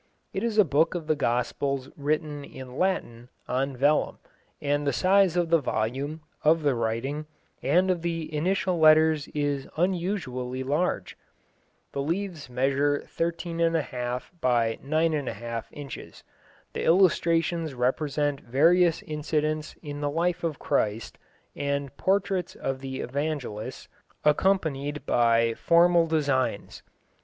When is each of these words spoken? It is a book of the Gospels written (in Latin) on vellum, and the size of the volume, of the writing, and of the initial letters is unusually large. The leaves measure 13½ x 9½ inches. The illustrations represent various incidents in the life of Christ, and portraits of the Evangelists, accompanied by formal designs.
It 0.33 0.43
is 0.43 0.57
a 0.57 0.65
book 0.65 0.95
of 0.95 1.05
the 1.05 1.15
Gospels 1.15 1.87
written 1.95 2.43
(in 2.43 2.75
Latin) 2.79 3.29
on 3.47 3.77
vellum, 3.77 4.17
and 4.59 4.87
the 4.87 4.91
size 4.93 5.37
of 5.37 5.49
the 5.51 5.61
volume, 5.61 6.21
of 6.43 6.63
the 6.63 6.73
writing, 6.73 7.27
and 7.61 7.91
of 7.91 8.01
the 8.01 8.33
initial 8.33 8.79
letters 8.79 9.27
is 9.35 9.67
unusually 9.77 10.63
large. 10.63 11.15
The 11.93 12.01
leaves 12.01 12.49
measure 12.49 13.03
13½ 13.15 13.93
x 13.93 14.25
9½ 14.81 15.63
inches. 15.71 16.23
The 16.73 16.83
illustrations 16.83 17.75
represent 17.75 18.39
various 18.39 19.03
incidents 19.03 19.75
in 19.83 20.01
the 20.01 20.09
life 20.09 20.43
of 20.43 20.57
Christ, 20.57 21.19
and 21.55 21.95
portraits 21.95 22.55
of 22.55 22.79
the 22.81 23.01
Evangelists, 23.01 23.87
accompanied 24.25 25.05
by 25.05 25.53
formal 25.53 26.07
designs. 26.07 26.81